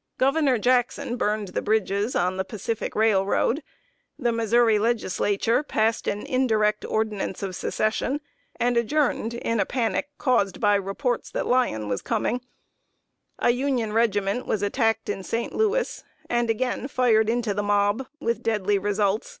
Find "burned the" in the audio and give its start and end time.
1.18-1.60